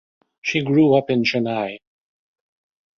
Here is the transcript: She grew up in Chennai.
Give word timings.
She 0.41 0.63
grew 0.63 0.95
up 0.95 1.11
in 1.11 1.23
Chennai. 1.23 1.77